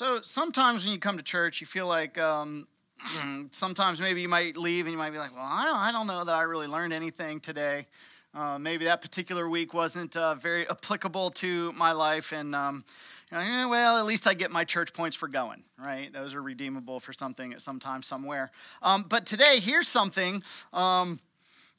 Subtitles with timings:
[0.00, 2.66] So sometimes when you come to church, you feel like um,
[3.50, 6.06] sometimes maybe you might leave and you might be like, well, I don't, I don't
[6.06, 7.86] know that I really learned anything today.
[8.32, 12.32] Uh, maybe that particular week wasn't uh, very applicable to my life.
[12.32, 12.86] And, um,
[13.30, 16.10] you know, eh, well, at least I get my church points for going, right?
[16.10, 18.52] Those are redeemable for something at some time, somewhere.
[18.80, 20.42] Um, but today, here's something.
[20.72, 21.20] Um,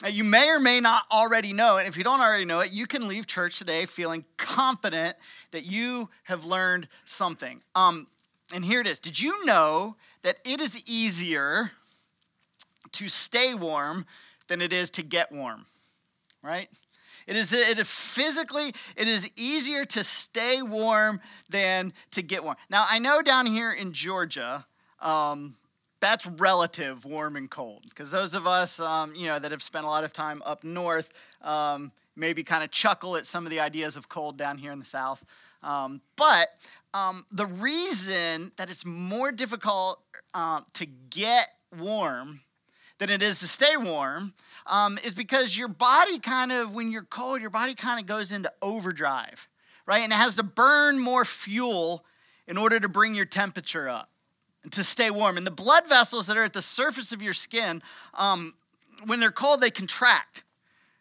[0.10, 2.88] you may or may not already know, and if you don't already know it, you
[2.88, 5.16] can leave church today feeling confident
[5.52, 7.62] that you have learned something.
[7.76, 8.08] Um,
[8.54, 9.00] and here it is.
[9.00, 11.72] Did you know that it is easier
[12.94, 14.06] to stay warm
[14.48, 15.66] than it is to get warm?
[16.44, 16.70] Right?
[17.28, 22.58] It is, it is physically, it is easier to stay warm than to get warm.
[22.70, 24.66] Now, I know down here in Georgia,
[25.00, 25.56] um,
[26.02, 29.86] that's relative warm and cold because those of us um, you know that have spent
[29.86, 33.60] a lot of time up north um, maybe kind of chuckle at some of the
[33.60, 35.24] ideas of cold down here in the south
[35.64, 36.50] um, but
[36.94, 40.02] um, the reason that it's more difficult
[40.34, 42.42] uh, to get warm
[42.98, 44.34] than it is to stay warm
[44.68, 48.32] um, is because your body kind of when you're cold your body kind of goes
[48.32, 49.48] into overdrive
[49.86, 52.06] right and it has to burn more fuel
[52.48, 54.10] in order to bring your temperature up
[54.70, 55.38] to stay warm.
[55.38, 57.82] And the blood vessels that are at the surface of your skin,
[58.14, 58.54] um,
[59.06, 60.44] when they're cold, they contract,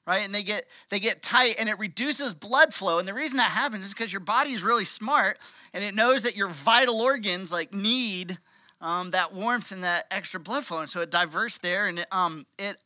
[0.07, 0.25] right?
[0.25, 2.99] And they get they get tight, and it reduces blood flow.
[2.99, 5.39] And the reason that happens is because your body is really smart,
[5.73, 8.39] and it knows that your vital organs like need
[8.81, 12.07] um, that warmth and that extra blood flow, and so it diverts there, and it,
[12.13, 12.77] um, it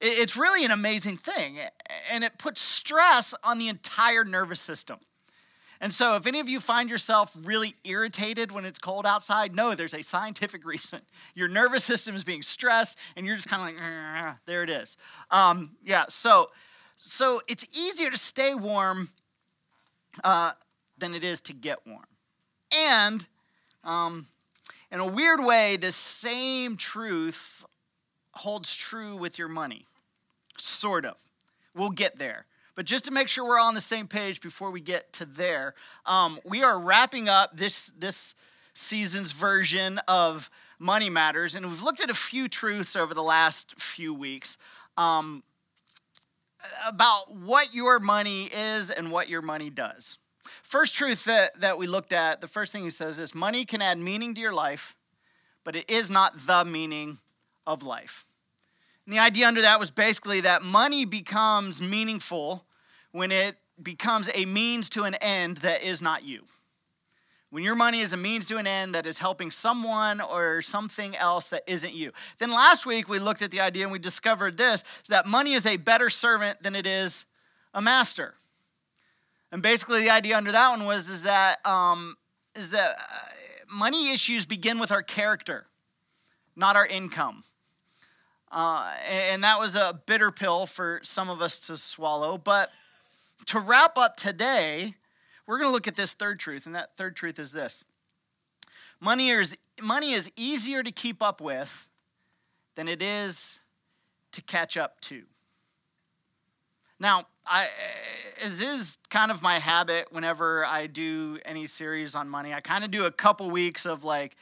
[0.00, 1.58] it's really an amazing thing,
[2.10, 4.98] and it puts stress on the entire nervous system.
[5.82, 9.74] And so, if any of you find yourself really irritated when it's cold outside, no,
[9.74, 11.00] there's a scientific reason.
[11.34, 14.96] Your nervous system is being stressed, and you're just kind of like, there it is.
[15.32, 16.50] Um, yeah, so
[16.96, 19.08] so it's easier to stay warm
[20.22, 20.52] uh,
[20.98, 22.06] than it is to get warm.
[22.72, 23.26] And
[23.82, 24.26] um,
[24.92, 27.64] in a weird way, the same truth
[28.34, 29.86] holds true with your money,
[30.56, 31.16] sort of.
[31.74, 32.46] We'll get there.
[32.74, 35.24] But just to make sure we're all on the same page before we get to
[35.24, 35.74] there,
[36.06, 38.34] um, we are wrapping up this this
[38.74, 43.78] season's version of Money Matters, and we've looked at a few truths over the last
[43.78, 44.56] few weeks
[44.96, 45.42] um,
[46.86, 50.18] about what your money is and what your money does.
[50.62, 53.82] First truth that, that we looked at, the first thing he says is money can
[53.82, 54.96] add meaning to your life,
[55.64, 57.18] but it is not the meaning
[57.66, 58.24] of life.
[59.06, 62.64] And the idea under that was basically that money becomes meaningful
[63.10, 66.44] when it becomes a means to an end that is not you.
[67.50, 71.14] When your money is a means to an end that is helping someone or something
[71.16, 72.12] else that isn't you.
[72.38, 75.66] Then last week we looked at the idea and we discovered this that money is
[75.66, 77.26] a better servant than it is
[77.74, 78.34] a master.
[79.50, 82.16] And basically the idea under that one was is that um,
[82.54, 83.18] is that uh,
[83.70, 85.66] money issues begin with our character,
[86.56, 87.44] not our income.
[88.52, 92.36] Uh, and that was a bitter pill for some of us to swallow.
[92.36, 92.70] But
[93.46, 94.94] to wrap up today,
[95.46, 96.66] we're going to look at this third truth.
[96.66, 97.82] And that third truth is this
[99.00, 101.88] money is, money is easier to keep up with
[102.74, 103.60] than it is
[104.32, 105.22] to catch up to.
[107.00, 107.66] Now, I,
[108.44, 112.84] as is kind of my habit whenever I do any series on money, I kind
[112.84, 114.36] of do a couple weeks of like,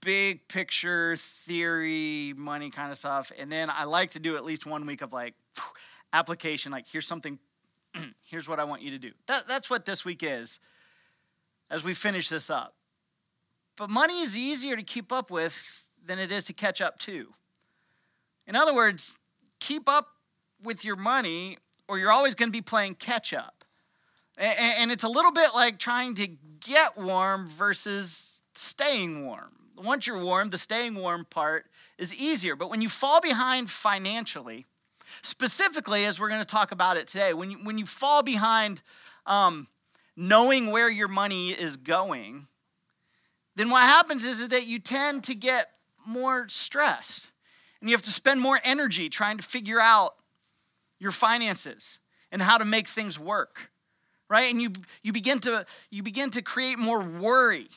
[0.00, 3.30] big picture theory, money kind of stuff.
[3.38, 5.34] And then I like to do at least one week of like
[6.12, 7.38] application, like here's something,
[8.24, 9.12] here's what I want you to do.
[9.26, 10.58] That, that's what this week is
[11.70, 12.74] as we finish this up.
[13.76, 17.32] But money is easier to keep up with than it is to catch up to.
[18.46, 19.18] In other words,
[19.58, 20.08] keep up
[20.62, 21.58] with your money
[21.88, 23.64] or you're always going to be playing catch up.
[24.36, 30.22] And it's a little bit like trying to get warm versus staying warm once you're
[30.22, 31.66] warm, the staying warm part
[31.98, 32.56] is easier.
[32.56, 34.66] But when you fall behind financially,
[35.22, 38.82] specifically as we're going to talk about it today, when you, when you fall behind
[39.26, 39.68] um,
[40.16, 42.46] knowing where your money is going,
[43.56, 45.70] then what happens is that you tend to get
[46.06, 47.28] more stressed
[47.80, 50.14] and you have to spend more energy trying to figure out
[50.98, 51.98] your finances
[52.30, 53.70] and how to make things work
[54.28, 54.70] right and you
[55.02, 57.68] you begin to you begin to create more worry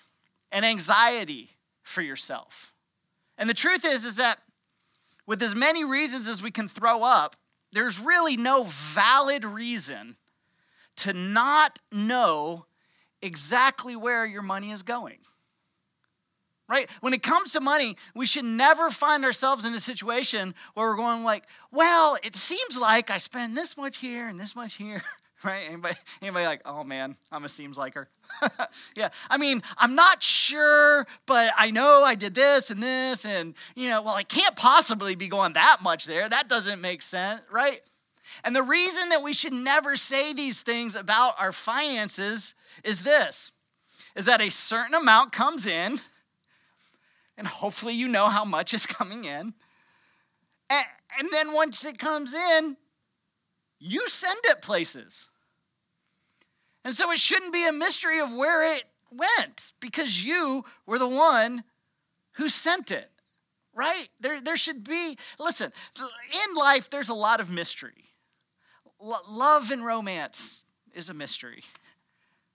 [0.51, 1.49] and anxiety
[1.87, 2.73] for yourself.
[3.37, 4.37] And the truth is is that
[5.25, 7.35] with as many reasons as we can throw up,
[7.71, 10.15] there's really no valid reason
[10.97, 12.65] to not know
[13.21, 15.19] exactly where your money is going.
[16.69, 16.89] Right?
[16.99, 20.97] When it comes to money, we should never find ourselves in a situation where we're
[20.97, 25.01] going like, well, it seems like I spend this much here and this much here.
[25.43, 25.63] right?
[25.67, 28.09] Anybody, anybody like, oh man, I'm a seems like her.
[28.95, 33.55] yeah, I mean, I'm not sure, but I know I did this and this, and
[33.75, 36.27] you know, well, I can't possibly be going that much there.
[36.27, 37.81] That doesn't make sense, right?
[38.43, 43.51] And the reason that we should never say these things about our finances is this
[44.15, 45.99] is that a certain amount comes in,
[47.37, 49.53] and hopefully you know how much is coming in.
[50.69, 50.85] And,
[51.19, 52.77] and then once it comes in,
[53.79, 55.27] you send it places.
[56.83, 61.07] And so it shouldn't be a mystery of where it went because you were the
[61.07, 61.63] one
[62.33, 63.09] who sent it,
[63.73, 64.07] right?
[64.19, 68.05] There, there should be, listen, in life, there's a lot of mystery.
[69.01, 71.63] L- love and romance is a mystery,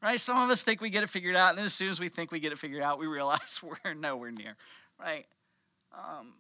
[0.03, 0.21] right?
[0.21, 2.09] Some of us think we get it figured out, and then as soon as we
[2.09, 4.57] think we get it figured out, we realize we're nowhere near,
[4.99, 5.27] right?
[5.93, 6.33] Um,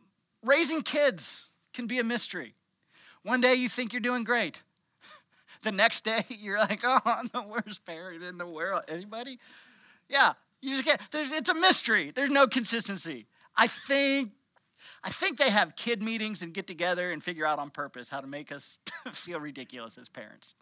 [0.42, 2.54] raising kids can be a mystery.
[3.22, 4.62] One day you think you're doing great.
[5.62, 8.82] The next day you're like, oh, I'm the worst parent in the world.
[8.88, 9.38] Anybody?
[10.08, 11.00] Yeah, you just get.
[11.10, 12.12] There's, it's a mystery.
[12.14, 13.26] There's no consistency.
[13.56, 14.32] I think,
[15.04, 18.20] I think they have kid meetings and get together and figure out on purpose how
[18.20, 18.78] to make us
[19.12, 20.54] feel ridiculous as parents.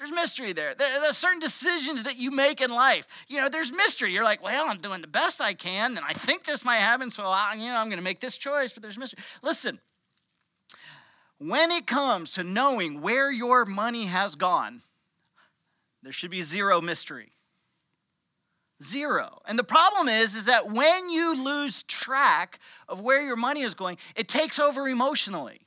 [0.00, 0.74] There's mystery there.
[0.74, 3.26] There's certain decisions that you make in life.
[3.28, 4.14] You know, there's mystery.
[4.14, 7.10] You're like, well, I'm doing the best I can, and I think this might happen,
[7.10, 8.72] so I, you know, I'm going to make this choice.
[8.72, 9.22] But there's mystery.
[9.42, 9.78] Listen,
[11.40, 14.82] when it comes to knowing where your money has gone,
[16.02, 17.32] there should be zero mystery.
[18.82, 19.40] Zero.
[19.46, 22.58] And the problem is is that when you lose track
[22.88, 25.62] of where your money is going, it takes over emotionally.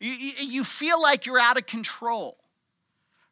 [0.00, 2.36] You, you, feel like you're out of control.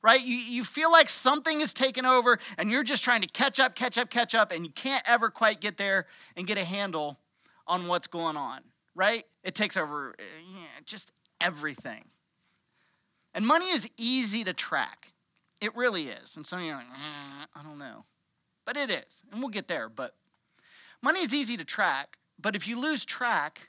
[0.02, 0.20] Right?
[0.20, 3.74] You, you feel like something is taken over and you're just trying to catch up,
[3.74, 7.18] catch up, catch up, and you can't ever quite get there and get a handle
[7.66, 8.60] on what's going on.
[8.94, 9.24] Right?
[9.42, 12.04] It takes over eh, yeah, just everything.
[13.34, 15.12] And money is easy to track.
[15.60, 16.36] It really is.
[16.36, 18.04] And some of you are like, eh, I don't know.
[18.64, 19.24] But it is.
[19.32, 19.88] And we'll get there.
[19.88, 20.14] But
[21.02, 22.18] money is easy to track.
[22.40, 23.68] But if you lose track,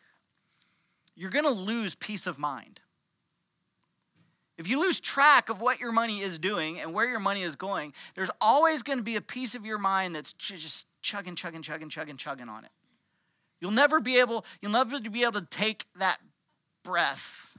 [1.16, 2.82] you're going to lose peace of mind.
[4.58, 7.56] If you lose track of what your money is doing and where your money is
[7.56, 11.62] going, there's always going to be a piece of your mind that's just chugging, chugging,
[11.62, 12.72] chugging, chugging, chugging on it.
[13.60, 16.20] You'll never be able, you'll never be able to take that
[16.84, 17.55] breath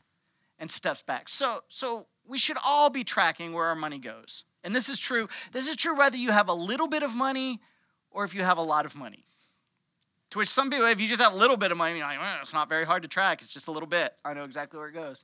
[0.58, 1.28] and steps back.
[1.28, 4.44] So, so we should all be tracking where our money goes.
[4.64, 5.28] And this is true.
[5.52, 7.60] This is true whether you have a little bit of money
[8.10, 9.26] or if you have a lot of money.
[10.30, 12.38] To which some people, if you just have a little bit of money, like, well,
[12.42, 13.42] it's not very hard to track.
[13.42, 14.12] It's just a little bit.
[14.24, 15.22] I know exactly where it goes.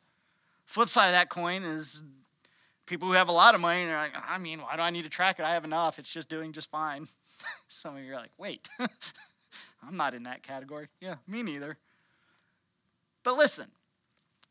[0.66, 2.02] Flip side of that coin is
[2.86, 5.04] people who have a lot of money, they're like, I mean, why do I need
[5.04, 5.44] to track it?
[5.44, 5.98] I have enough.
[5.98, 7.08] It's just doing just fine.
[7.68, 10.88] some of you are like, wait, I'm not in that category.
[11.00, 11.78] Yeah, me neither.
[13.24, 13.68] But listen,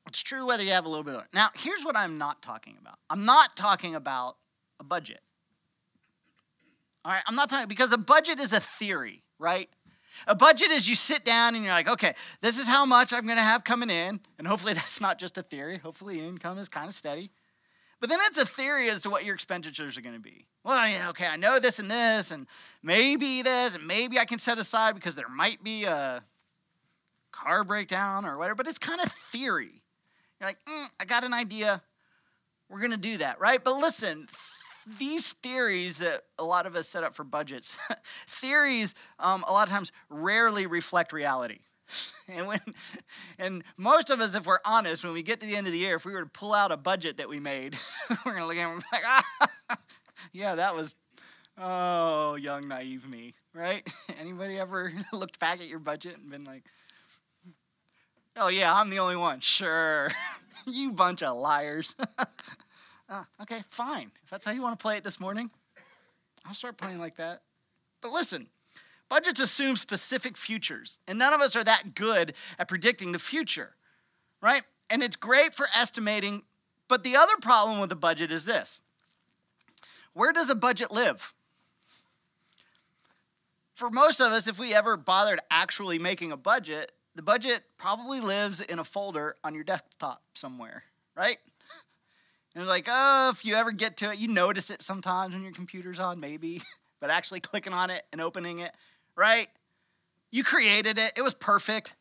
[0.07, 1.21] it's true whether you have a little bit it.
[1.33, 2.97] Now, here's what I'm not talking about.
[3.09, 4.37] I'm not talking about
[4.79, 5.21] a budget.
[7.03, 9.69] All right, I'm not talking because a budget is a theory, right?
[10.27, 13.23] A budget is you sit down and you're like, okay, this is how much I'm
[13.23, 15.77] going to have coming in, and hopefully that's not just a theory.
[15.77, 17.31] Hopefully income is kind of steady.
[17.99, 20.47] But then it's a theory as to what your expenditures are going to be.
[20.63, 22.47] Well, yeah, okay, I know this and this, and
[22.81, 26.23] maybe this, and maybe I can set aside because there might be a
[27.31, 29.80] car breakdown or whatever, but it's kind of theory.
[30.41, 31.83] You're like, mm, I got an idea.
[32.67, 33.63] We're going to do that, right?
[33.63, 34.25] But listen,
[34.97, 37.77] these theories that a lot of us set up for budgets,
[38.25, 41.59] theories um, a lot of times rarely reflect reality.
[42.29, 42.61] And when,
[43.37, 45.79] and most of us, if we're honest, when we get to the end of the
[45.79, 47.75] year, if we were to pull out a budget that we made,
[48.25, 49.77] we're gonna look at it and like, ah,
[50.31, 50.95] yeah, that was,
[51.57, 53.85] oh, young naive me, right?
[54.17, 56.63] Anybody ever looked back at your budget and been like,
[58.37, 59.39] Oh, yeah, I'm the only one.
[59.39, 60.09] Sure.
[60.65, 61.95] you bunch of liars.
[63.09, 64.11] uh, okay, fine.
[64.23, 65.51] If that's how you want to play it this morning,
[66.45, 67.41] I'll start playing like that.
[68.01, 68.47] But listen,
[69.09, 73.75] budgets assume specific futures, and none of us are that good at predicting the future,
[74.41, 74.63] right?
[74.89, 76.43] And it's great for estimating,
[76.87, 78.81] but the other problem with a budget is this
[80.13, 81.33] where does a budget live?
[83.75, 88.19] For most of us, if we ever bothered actually making a budget, the budget probably
[88.19, 90.83] lives in a folder on your desktop somewhere,
[91.15, 91.37] right?
[92.53, 95.53] And like, oh, if you ever get to it, you notice it sometimes when your
[95.53, 96.61] computer's on, maybe,
[96.99, 98.73] but actually clicking on it and opening it,
[99.15, 99.47] right?
[100.31, 101.95] You created it, it was perfect.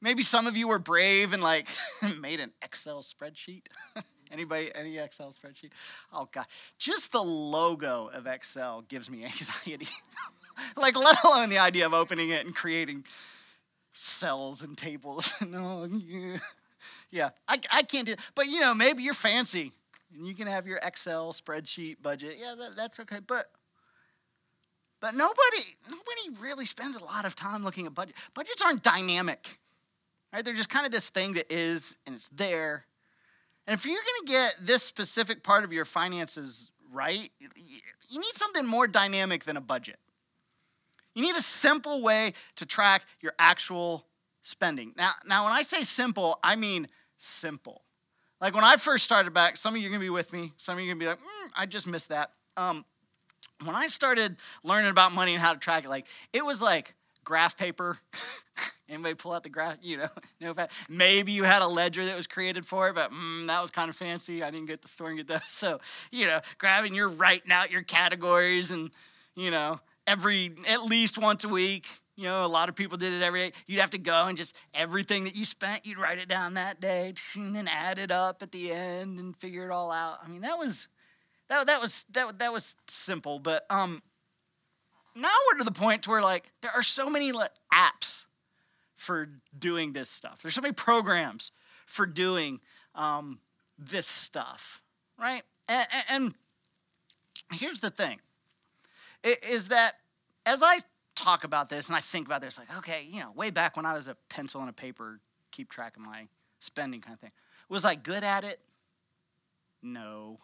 [0.00, 1.66] Maybe some of you were brave and like
[2.20, 3.66] made an Excel spreadsheet.
[4.30, 5.72] Anybody, any Excel spreadsheet?
[6.12, 6.46] Oh God,
[6.78, 9.88] just the logo of Excel gives me anxiety.
[10.76, 13.04] like, let alone the idea of opening it and creating
[13.92, 15.32] cells and tables.
[15.40, 15.88] and no,
[17.10, 18.14] yeah, I, I can't do.
[18.34, 19.72] But you know, maybe you're fancy.
[20.14, 22.36] And you can have your Excel spreadsheet budget.
[22.38, 23.18] Yeah, that, that's okay.
[23.26, 23.46] But
[25.00, 28.14] but nobody nobody really spends a lot of time looking at budget.
[28.34, 29.58] Budgets aren't dynamic.
[30.32, 30.44] Right?
[30.44, 32.86] They're just kind of this thing that is and it's there.
[33.66, 37.30] And if you're going to get this specific part of your finances right,
[38.08, 39.98] you need something more dynamic than a budget.
[41.14, 44.06] You need a simple way to track your actual
[44.42, 44.92] spending.
[44.96, 47.82] Now, now when I say simple, I mean simple.
[48.40, 50.74] Like when I first started back, some of you are gonna be with me, some
[50.74, 52.32] of you are gonna be like, mm, I just missed that.
[52.56, 52.84] Um,
[53.64, 56.94] when I started learning about money and how to track it, like it was like
[57.24, 57.96] graph paper.
[58.88, 59.78] Anybody pull out the graph?
[59.80, 60.08] You know,
[60.40, 60.54] no.
[60.88, 63.88] Maybe you had a ledger that was created for it, but mm, that was kind
[63.88, 64.42] of fancy.
[64.42, 65.40] I didn't get the store and get those.
[65.48, 68.90] So you know, grabbing, you're writing out your categories, and
[69.36, 71.86] you know, every at least once a week.
[72.14, 73.52] You know, a lot of people did it every day.
[73.66, 76.80] You'd have to go and just everything that you spent, you'd write it down that
[76.80, 80.18] day, and then add it up at the end and figure it all out.
[80.22, 80.88] I mean, that was
[81.48, 84.02] that that was that that was simple, but um
[85.14, 87.32] now we're to the point where like there are so many
[87.72, 88.24] apps
[88.96, 89.28] for
[89.58, 90.42] doing this stuff.
[90.42, 91.50] There's so many programs
[91.86, 92.60] for doing
[92.94, 93.40] um,
[93.78, 94.82] this stuff,
[95.18, 95.42] right?
[95.68, 96.34] And, and
[97.52, 98.20] here's the thing:
[99.24, 99.92] is that
[100.46, 100.78] as I
[101.14, 103.86] talk about this and I think about this, like, okay, you know, way back when
[103.86, 106.26] I was a pencil and a paper, keep track of my
[106.58, 107.32] spending kind of thing,
[107.68, 108.60] was I good at it?
[109.82, 110.38] No.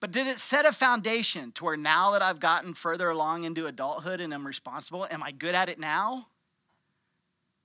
[0.00, 3.66] But did it set a foundation to where now that I've gotten further along into
[3.66, 6.26] adulthood and I'm responsible, am I good at it now?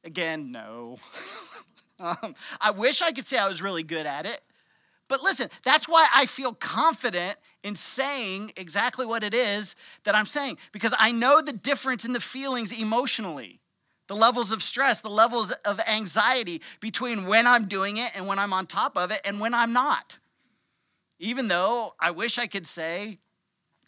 [0.03, 0.97] Again, no.
[1.99, 4.39] um, I wish I could say I was really good at it.
[5.07, 10.25] But listen, that's why I feel confident in saying exactly what it is that I'm
[10.25, 13.61] saying, because I know the difference in the feelings emotionally,
[14.07, 18.39] the levels of stress, the levels of anxiety between when I'm doing it and when
[18.39, 20.19] I'm on top of it and when I'm not.
[21.19, 23.19] Even though I wish I could say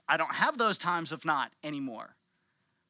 [0.07, 2.15] I don't have those times of not anymore.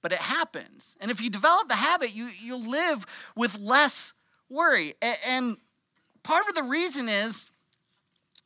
[0.02, 0.96] But it happens.
[1.02, 3.06] And if you develop the habit, you, you live
[3.36, 4.14] with less
[4.50, 4.94] worry.
[5.28, 5.58] And
[6.24, 7.48] part of the reason is,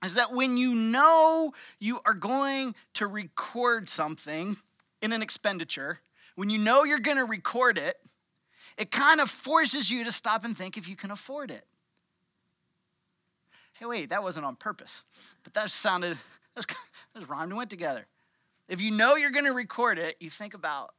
[0.04, 4.58] is that when you know you are going to record something
[5.02, 6.00] in an expenditure,
[6.36, 7.96] when you know you're going to record it,
[8.78, 11.66] it kind of forces you to stop and think if you can afford it
[13.84, 15.04] hey, wait, that wasn't on purpose.
[15.44, 16.18] But that sounded,
[16.56, 16.66] that
[17.16, 18.08] was, rhymed and went together.
[18.70, 20.94] If you know you're going to record it, you think about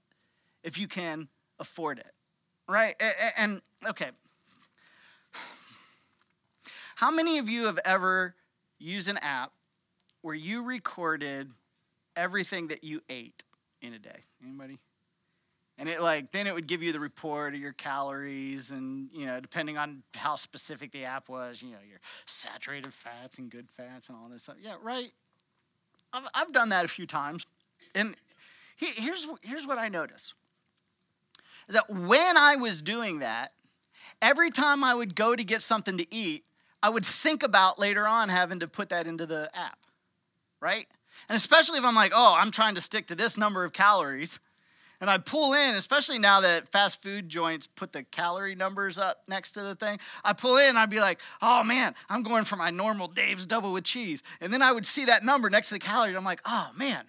[0.62, 2.12] if you can afford it,
[2.68, 2.94] right?
[3.00, 4.11] And, and okay,
[6.96, 8.34] how many of you have ever
[8.85, 9.53] used an app
[10.23, 11.50] where you recorded
[12.17, 13.43] everything that you ate
[13.83, 14.21] in a day?
[14.43, 14.79] Anybody?
[15.79, 19.26] and it like then it would give you the report of your calories and you
[19.26, 23.71] know depending on how specific the app was you know your saturated fats and good
[23.71, 25.12] fats and all this stuff yeah right
[26.12, 27.47] i've, I've done that a few times
[27.95, 28.17] and
[28.76, 30.35] he, here's here's what i notice
[31.69, 33.49] is that when i was doing that
[34.23, 36.45] every time i would go to get something to eat
[36.85, 39.79] i would think about later on having to put that into the app
[40.61, 40.87] right
[41.29, 44.38] and especially if i'm like oh i'm trying to stick to this number of calories
[45.00, 49.23] and I'd pull in, especially now that fast food joints put the calorie numbers up
[49.29, 49.99] next to the thing.
[50.25, 53.73] I pull in, I'd be like, oh man, I'm going for my normal Dave's double
[53.73, 54.23] with cheese.
[54.41, 56.71] And then I would see that number next to the calorie, and I'm like, oh
[56.79, 57.05] man.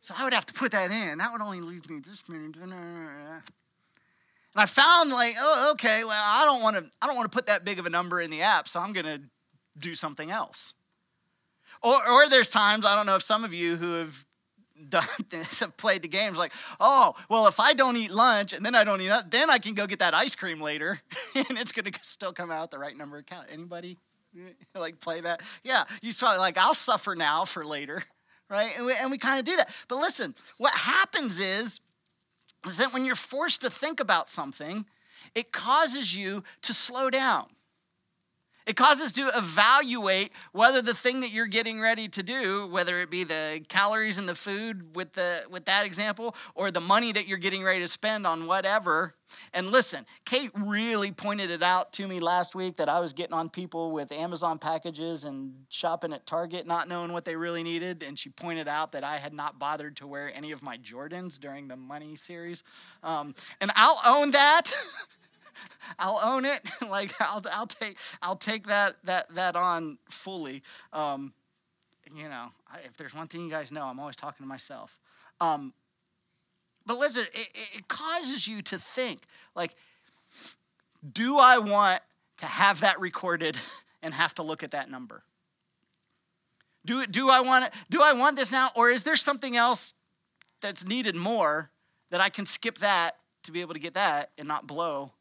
[0.00, 1.18] So I would have to put that in.
[1.18, 2.54] That would only leave me this many.
[4.54, 7.34] And I found like, oh, okay, well, I don't want to, I don't want to
[7.34, 9.20] put that big of a number in the app, so I'm gonna
[9.78, 10.74] do something else.
[11.82, 14.26] Or, or there's times, I don't know if some of you who have
[14.88, 18.64] done this, have played the games like, oh, well, if I don't eat lunch and
[18.64, 21.00] then I don't eat then I can go get that ice cream later
[21.34, 23.48] and it's to still come out the right number of count.
[23.50, 23.98] Anybody
[24.74, 25.42] like play that?
[25.64, 28.02] Yeah, you saw like, I'll suffer now for later,
[28.48, 28.72] right?
[28.76, 29.74] And we, and we kind of do that.
[29.88, 31.80] But listen, what happens is,
[32.66, 34.84] is that when you're forced to think about something,
[35.34, 37.46] it causes you to slow down.
[38.66, 43.10] It causes to evaluate whether the thing that you're getting ready to do, whether it
[43.10, 47.26] be the calories in the food with the with that example, or the money that
[47.26, 49.14] you're getting ready to spend on whatever.
[49.54, 53.34] And listen, Kate really pointed it out to me last week that I was getting
[53.34, 58.02] on people with Amazon packages and shopping at Target, not knowing what they really needed.
[58.02, 61.38] And she pointed out that I had not bothered to wear any of my Jordans
[61.38, 62.62] during the money series.
[63.02, 64.72] Um, and I'll own that.
[65.98, 66.60] I'll own it.
[66.88, 70.62] like I'll, I'll take I'll take that that that on fully.
[70.92, 71.32] Um,
[72.14, 72.48] you know,
[72.84, 74.98] if there's one thing you guys know, I'm always talking to myself.
[75.40, 75.72] Um,
[76.86, 79.20] but listen, it, it causes you to think
[79.54, 79.74] like,
[81.12, 82.02] do I want
[82.38, 83.56] to have that recorded
[84.02, 85.22] and have to look at that number?
[86.84, 89.92] Do, do I want it, do I want this now or is there something else
[90.62, 91.70] that's needed more
[92.10, 95.12] that I can skip that to be able to get that and not blow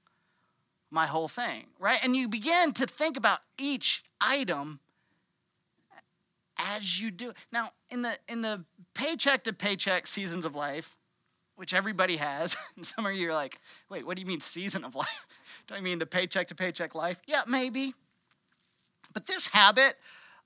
[0.91, 2.00] my whole thing, right?
[2.03, 4.79] And you begin to think about each item
[6.58, 7.34] as you do.
[7.51, 10.98] Now, in the in the paycheck to paycheck seasons of life,
[11.55, 14.84] which everybody has, and some of you are like, "Wait, what do you mean season
[14.84, 15.27] of life?
[15.67, 17.93] do I mean the paycheck to paycheck life?" Yeah, maybe.
[19.13, 19.96] But this habit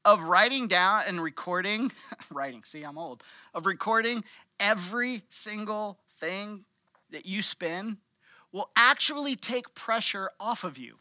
[0.05, 1.91] of writing down and recording,
[2.31, 3.23] writing, see, I'm old,
[3.53, 4.23] of recording
[4.59, 6.65] every single thing
[7.11, 7.97] that you spend
[8.53, 10.99] will actually take pressure off of you.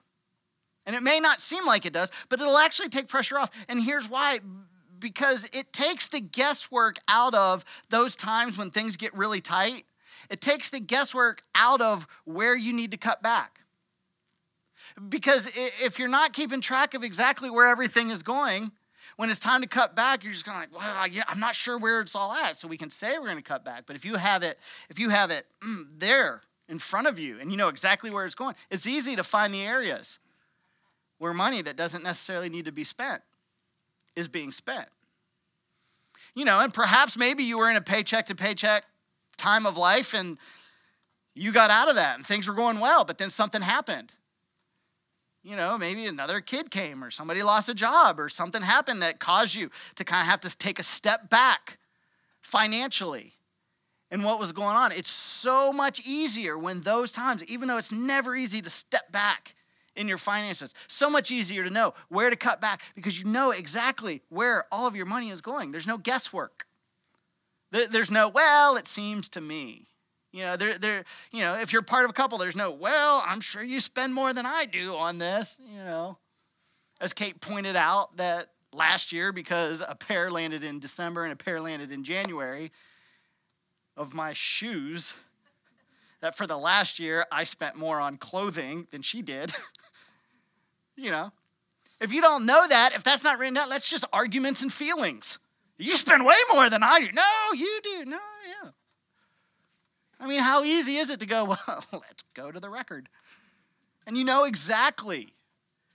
[0.84, 3.50] And it may not seem like it does, but it'll actually take pressure off.
[3.68, 4.40] And here's why
[4.98, 9.84] because it takes the guesswork out of those times when things get really tight.
[10.30, 13.60] It takes the guesswork out of where you need to cut back.
[15.08, 18.70] Because if you're not keeping track of exactly where everything is going,
[19.16, 21.78] when it's time to cut back, you're just going like, well, yeah, I'm not sure
[21.78, 22.56] where it's all at.
[22.56, 23.84] So we can say we're going to cut back.
[23.86, 26.42] But if you have it, if you have it mm, there
[26.72, 29.52] in front of you and you know exactly where it's going, it's easy to find
[29.54, 30.18] the areas
[31.18, 33.20] where money that doesn't necessarily need to be spent
[34.16, 34.88] is being spent.
[36.34, 38.86] You know, and perhaps maybe you were in a paycheck to paycheck
[39.36, 40.38] time of life and
[41.34, 44.14] you got out of that and things were going well, but then something happened.
[45.44, 49.18] You know, maybe another kid came or somebody lost a job or something happened that
[49.18, 51.76] caused you to kind of have to take a step back
[52.40, 53.34] financially
[54.12, 54.92] and what was going on.
[54.92, 59.54] It's so much easier when those times, even though it's never easy to step back
[59.96, 63.50] in your finances, so much easier to know where to cut back because you know
[63.50, 65.72] exactly where all of your money is going.
[65.72, 66.66] There's no guesswork.
[67.70, 69.88] There's no, well, it seems to me.
[70.30, 73.22] You know, there, there, you know, if you're part of a couple, there's no, well,
[73.26, 76.18] I'm sure you spend more than I do on this, you know.
[77.00, 81.36] As Kate pointed out that last year, because a pair landed in December and a
[81.36, 82.70] pair landed in January,
[83.96, 85.14] of my shoes
[86.20, 89.52] that for the last year I spent more on clothing than she did.
[90.96, 91.32] you know,
[92.00, 95.38] if you don't know that, if that's not written down, that's just arguments and feelings.
[95.78, 97.08] You spend way more than I do.
[97.12, 97.22] No,
[97.54, 98.04] you do.
[98.06, 98.18] No,
[98.62, 98.70] yeah.
[100.20, 103.08] I mean, how easy is it to go, well, let's go to the record.
[104.06, 105.32] And you know exactly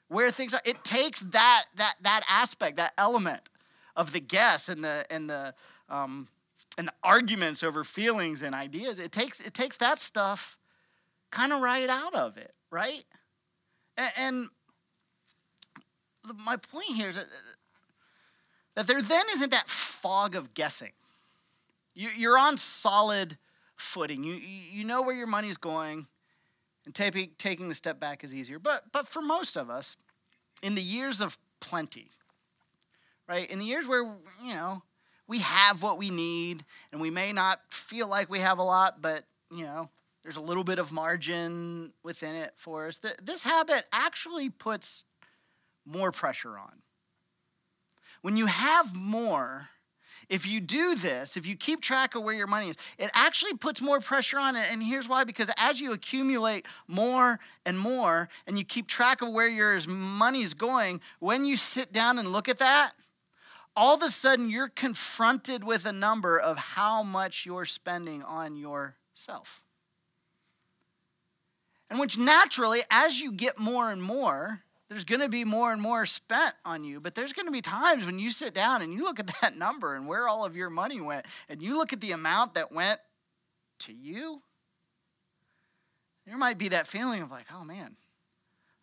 [0.07, 0.61] where things are.
[0.65, 3.49] It takes that that that aspect, that element
[3.95, 5.53] of the guess and the and the
[5.89, 6.27] um,
[6.77, 8.99] and arguments over feelings and ideas.
[8.99, 10.57] It takes it takes that stuff
[11.31, 13.03] kind of right out of it, right?
[13.97, 14.47] And, and
[16.45, 17.15] my point here is
[18.75, 20.91] that, there then isn't that fog of guessing.
[21.95, 23.37] You, you're on solid
[23.75, 24.23] footing.
[24.23, 26.07] You, you know where your money's going,
[26.85, 28.59] and taking, taking the step back is easier.
[28.59, 29.97] But, but for most of us,
[30.61, 32.11] in the years of plenty,
[33.27, 34.03] right, in the years where,
[34.43, 34.83] you know,
[35.27, 39.01] we have what we need, and we may not feel like we have a lot,
[39.01, 39.89] but you know,
[40.23, 42.99] there's a little bit of margin within it for us.
[43.23, 45.05] This habit actually puts
[45.85, 46.81] more pressure on.
[48.21, 49.69] When you have more,
[50.29, 53.53] if you do this, if you keep track of where your money is, it actually
[53.53, 54.65] puts more pressure on it.
[54.69, 59.31] And here's why because as you accumulate more and more, and you keep track of
[59.31, 62.91] where your money is going, when you sit down and look at that,
[63.77, 68.57] all of a sudden you're confronted with a number of how much you're spending on
[68.57, 69.61] yourself.
[71.87, 75.81] And which naturally, as you get more and more, there's going to be more and
[75.81, 76.99] more spent on you.
[76.99, 79.55] But there's going to be times when you sit down and you look at that
[79.55, 82.71] number and where all of your money went, and you look at the amount that
[82.71, 82.99] went
[83.79, 84.41] to you.
[86.25, 87.95] There might be that feeling of like, oh man,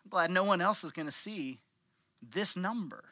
[0.04, 1.58] I'm glad no one else is going to see
[2.22, 3.04] this number.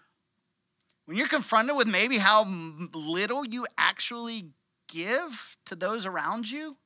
[1.07, 2.47] When you're confronted with maybe how
[2.95, 4.51] little you actually
[4.89, 6.77] give to those around you,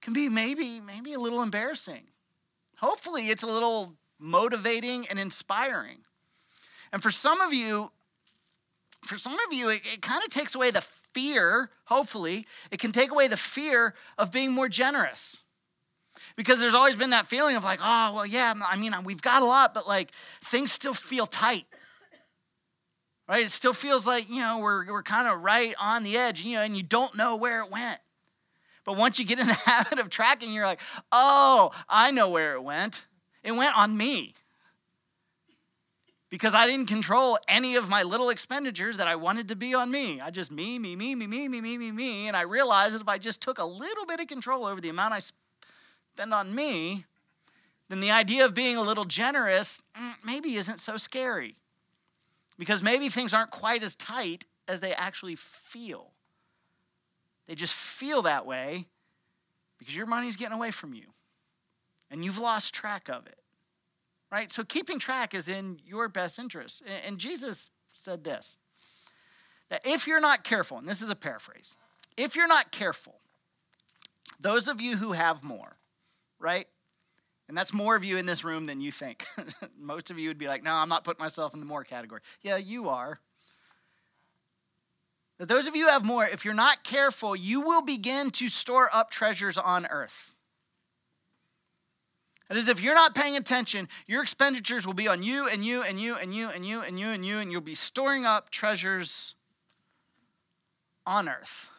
[0.00, 2.04] can be maybe maybe a little embarrassing.
[2.78, 5.98] Hopefully it's a little motivating and inspiring.
[6.92, 7.92] And for some of you,
[9.04, 12.92] for some of you, it, it kind of takes away the fear, hopefully, it can
[12.92, 15.42] take away the fear of being more generous.
[16.36, 19.42] Because there's always been that feeling of like, oh, well, yeah, I mean, we've got
[19.42, 21.66] a lot, but like things still feel tight
[23.28, 23.44] right?
[23.44, 26.56] It still feels like, you know, we're, we're kind of right on the edge, you
[26.56, 27.98] know, and you don't know where it went.
[28.84, 30.80] But once you get in the habit of tracking, you're like,
[31.12, 33.06] oh, I know where it went.
[33.44, 34.34] It went on me.
[36.30, 39.90] Because I didn't control any of my little expenditures that I wanted to be on
[39.90, 40.20] me.
[40.20, 42.28] I just me, me, me, me, me, me, me, me, me.
[42.28, 44.90] And I realized that if I just took a little bit of control over the
[44.90, 45.20] amount I
[46.14, 47.04] spend on me,
[47.88, 51.56] then the idea of being a little generous mm, maybe isn't so scary.
[52.58, 56.12] Because maybe things aren't quite as tight as they actually feel.
[57.46, 58.86] They just feel that way
[59.78, 61.06] because your money's getting away from you
[62.10, 63.38] and you've lost track of it.
[64.30, 64.52] Right?
[64.52, 66.82] So keeping track is in your best interest.
[67.06, 68.56] And Jesus said this
[69.70, 71.74] that if you're not careful, and this is a paraphrase,
[72.16, 73.20] if you're not careful,
[74.40, 75.76] those of you who have more,
[76.38, 76.66] right?
[77.48, 79.24] And that's more of you in this room than you think.
[79.78, 82.20] Most of you would be like, no, I'm not putting myself in the more category.
[82.42, 83.20] Yeah, you are.
[85.38, 88.48] But those of you who have more, if you're not careful, you will begin to
[88.48, 90.34] store up treasures on earth.
[92.48, 95.82] That is, if you're not paying attention, your expenditures will be on you and you
[95.82, 98.50] and you and you and you and you and you, and you'll be storing up
[98.50, 99.34] treasures
[101.06, 101.70] on earth.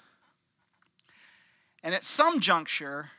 [1.83, 3.09] And at some juncture,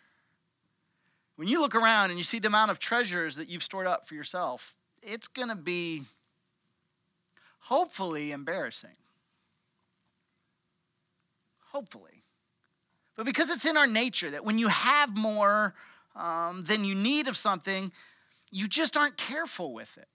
[1.41, 4.07] when you look around and you see the amount of treasures that you've stored up
[4.07, 6.03] for yourself, it's going to be
[7.61, 8.99] hopefully embarrassing.
[11.73, 12.25] Hopefully.
[13.17, 15.73] But because it's in our nature that when you have more
[16.15, 17.91] um, than you need of something,
[18.51, 20.09] you just aren't careful with it.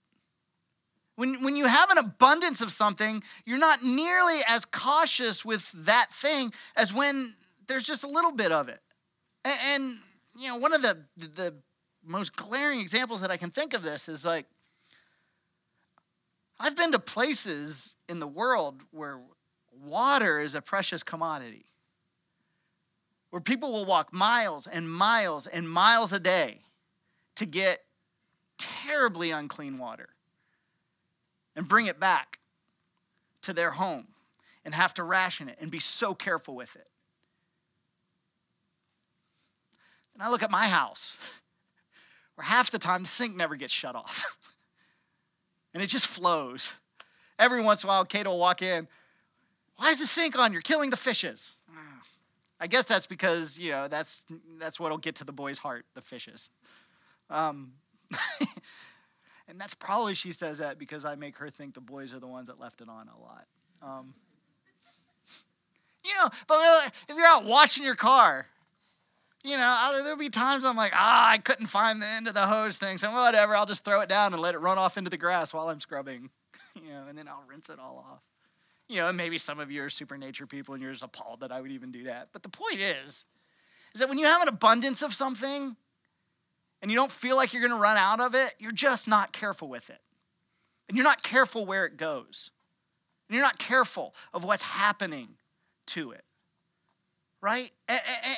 [1.16, 6.06] When, when you have an abundance of something, you're not nearly as cautious with that
[6.12, 7.30] thing as when
[7.66, 8.78] there's just a little bit of it.
[9.44, 9.98] And, and
[10.38, 11.54] you know, one of the, the
[12.04, 14.46] most glaring examples that I can think of this is like,
[16.58, 19.18] I've been to places in the world where
[19.84, 21.66] water is a precious commodity,
[23.30, 26.60] where people will walk miles and miles and miles a day
[27.34, 27.80] to get
[28.56, 30.08] terribly unclean water
[31.54, 32.38] and bring it back
[33.42, 34.08] to their home
[34.64, 36.88] and have to ration it and be so careful with it.
[40.16, 41.14] And I look at my house,
[42.34, 44.24] where half the time the sink never gets shut off.
[45.74, 46.76] and it just flows.
[47.38, 48.88] Every once in a while, Kate will walk in.
[49.76, 50.54] Why is the sink on?
[50.54, 51.54] You're killing the fishes.
[52.60, 54.24] I guess that's because, you know, that's,
[54.58, 56.48] that's what'll get to the boy's heart, the fishes.
[57.28, 57.72] Um,
[59.48, 62.26] and that's probably she says that because I make her think the boys are the
[62.26, 63.46] ones that left it on a lot.
[63.82, 64.14] Um,
[66.02, 66.58] you know, but
[67.06, 68.46] if you're out washing your car
[69.46, 72.46] you know, there'll be times I'm like, ah, I couldn't find the end of the
[72.46, 72.98] hose thing.
[72.98, 75.54] So whatever, I'll just throw it down and let it run off into the grass
[75.54, 76.30] while I'm scrubbing,
[76.74, 78.24] you know, and then I'll rinse it all off.
[78.88, 81.52] You know, maybe some of you are super nature people and you're just appalled that
[81.52, 82.28] I would even do that.
[82.32, 83.26] But the point is,
[83.94, 85.76] is that when you have an abundance of something
[86.82, 89.32] and you don't feel like you're going to run out of it, you're just not
[89.32, 90.00] careful with it.
[90.88, 92.50] And you're not careful where it goes.
[93.28, 95.30] And you're not careful of what's happening
[95.86, 96.25] to it
[97.40, 97.70] right?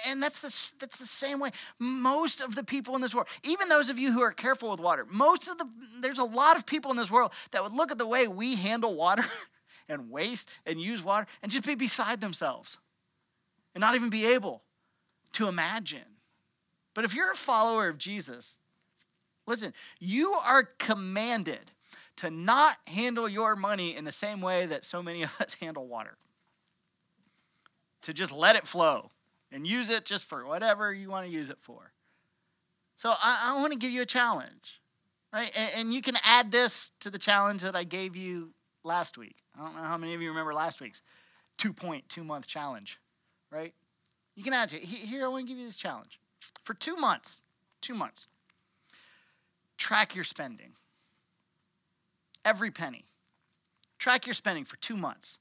[0.07, 1.51] And that's the, that's the same way.
[1.79, 4.81] Most of the people in this world, even those of you who are careful with
[4.81, 5.67] water, most of the,
[6.03, 8.57] there's a lot of people in this world that would look at the way we
[8.57, 9.25] handle water
[9.89, 12.79] and waste and use water and just be beside themselves
[13.75, 14.63] and not even be able
[15.33, 16.17] to imagine.
[16.95, 18.57] But if you're a follower of Jesus,
[19.47, 21.71] listen, you are commanded
[22.17, 25.87] to not handle your money in the same way that so many of us handle
[25.87, 26.17] water
[28.03, 29.11] to just let it flow
[29.51, 31.93] and use it just for whatever you want to use it for.
[32.97, 34.81] So I, I want to give you a challenge,
[35.33, 35.51] right?
[35.57, 38.51] And, and, you can add this to the challenge that I gave you
[38.85, 39.37] last week.
[39.57, 41.01] I don't know how many of you remember last week's
[41.57, 42.99] two point, two month challenge,
[43.51, 43.73] right?
[44.35, 44.83] You can add it.
[44.83, 46.19] Here, I want to give you this challenge.
[46.63, 47.43] For two months,
[47.81, 48.29] two months,
[49.77, 50.73] track your spending.
[52.45, 53.05] Every penny.
[53.99, 55.39] Track your spending for two months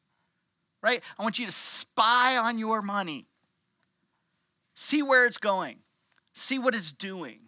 [0.81, 1.01] right?
[1.17, 3.25] I want you to spy on your money.
[4.73, 5.77] See where it's going.
[6.33, 7.39] See what it's doing,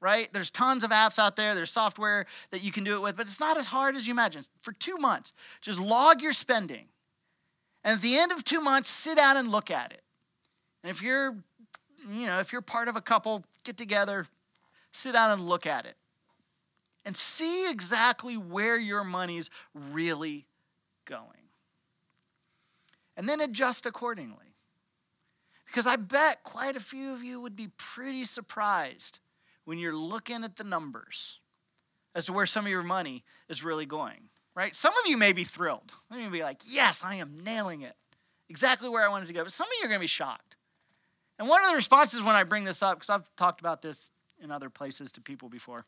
[0.00, 0.28] right?
[0.32, 3.26] There's tons of apps out there, there's software that you can do it with, but
[3.26, 4.44] it's not as hard as you imagine.
[4.62, 6.86] For two months, just log your spending.
[7.84, 10.02] And at the end of two months, sit down and look at it.
[10.82, 11.36] And if you're,
[12.10, 14.26] you know, if you're part of a couple, get together,
[14.92, 15.94] sit down and look at it.
[17.04, 20.46] And see exactly where your money's really
[21.04, 21.37] going
[23.18, 24.54] and then adjust accordingly.
[25.66, 29.18] Because I bet quite a few of you would be pretty surprised
[29.64, 31.40] when you're looking at the numbers
[32.14, 34.74] as to where some of your money is really going, right?
[34.74, 35.92] Some of you may be thrilled.
[36.10, 37.96] Let me be like, yes, I am nailing it.
[38.48, 39.42] Exactly where I wanted to go.
[39.42, 40.56] But some of you are going to be shocked.
[41.38, 44.10] And one of the responses when I bring this up, because I've talked about this
[44.40, 45.84] in other places to people before,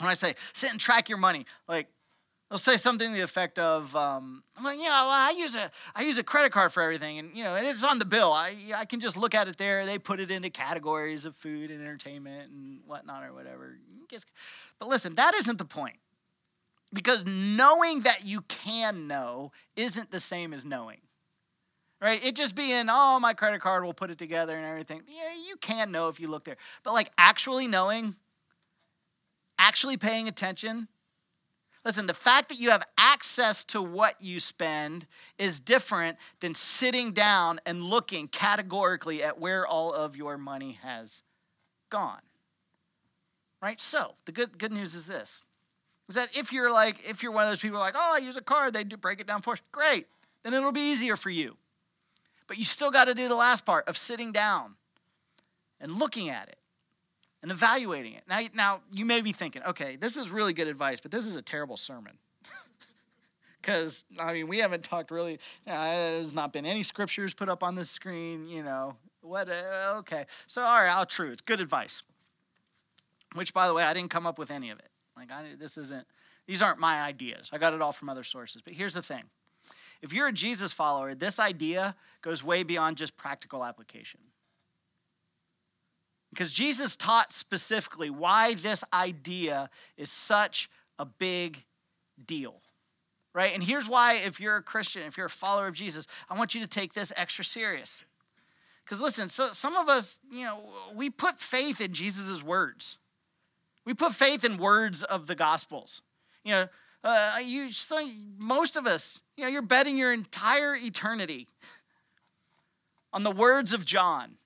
[0.00, 1.88] when I say, sit and track your money, like,
[2.48, 6.02] They'll say something to the effect of, um, like, you know, I use a I
[6.02, 8.32] use a credit card for everything, and you know, it's on the bill.
[8.32, 9.84] I I can just look at it there.
[9.84, 13.76] They put it into categories of food and entertainment and whatnot or whatever.
[14.78, 15.96] But listen, that isn't the point.
[16.90, 21.00] Because knowing that you can know isn't the same as knowing.
[22.00, 22.24] Right?
[22.24, 25.02] It just being, oh, my credit card will put it together and everything.
[25.06, 26.56] Yeah, you can know if you look there.
[26.84, 28.14] But like actually knowing,
[29.58, 30.88] actually paying attention,
[31.88, 35.06] Listen, the fact that you have access to what you spend
[35.38, 41.22] is different than sitting down and looking categorically at where all of your money has
[41.88, 42.20] gone.
[43.62, 43.80] Right?
[43.80, 45.42] So, the good, good news is this
[46.10, 48.36] is that if you're like, if you're one of those people like, oh, I use
[48.36, 50.08] a card, they do break it down for us, great.
[50.42, 51.56] Then it'll be easier for you.
[52.46, 54.74] But you still got to do the last part of sitting down
[55.80, 56.58] and looking at it
[57.42, 58.24] and evaluating it.
[58.28, 61.36] Now, now you may be thinking, okay, this is really good advice, but this is
[61.36, 62.18] a terrible sermon.
[63.60, 67.50] Because, I mean, we haven't talked really, you know, there's not been any scriptures put
[67.50, 68.96] up on the screen, you know.
[69.20, 70.24] What, uh, okay.
[70.46, 71.32] So, all right, I'll true.
[71.32, 72.02] It's good advice.
[73.34, 74.88] Which, by the way, I didn't come up with any of it.
[75.16, 76.06] Like, I, this isn't,
[76.46, 77.50] these aren't my ideas.
[77.52, 78.62] I got it all from other sources.
[78.62, 79.24] But here's the thing
[80.00, 84.20] if you're a Jesus follower, this idea goes way beyond just practical application.
[86.30, 91.64] Because Jesus taught specifically why this idea is such a big
[92.24, 92.60] deal.
[93.34, 93.54] Right?
[93.54, 96.54] And here's why, if you're a Christian, if you're a follower of Jesus, I want
[96.54, 98.02] you to take this extra serious.
[98.84, 100.60] Because listen, so some of us, you know,
[100.94, 102.98] we put faith in Jesus' words.
[103.84, 106.02] We put faith in words of the Gospels.
[106.42, 106.68] You know,
[107.04, 107.68] uh, you,
[108.38, 111.46] most of us, you know, you're betting your entire eternity
[113.12, 114.36] on the words of John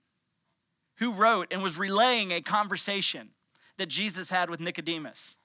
[0.96, 3.30] who wrote and was relaying a conversation
[3.78, 5.36] that Jesus had with Nicodemus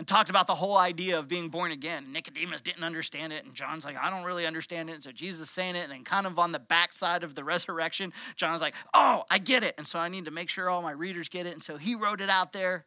[0.00, 2.10] and talked about the whole idea of being born again.
[2.10, 4.94] Nicodemus didn't understand it, and John's like, I don't really understand it.
[4.94, 7.44] And so Jesus is saying it, and then kind of on the backside of the
[7.52, 9.74] resurrection, John's like, Oh, I get it.
[9.76, 11.52] And so I need to make sure all my readers get it.
[11.52, 12.86] And so he wrote it out there,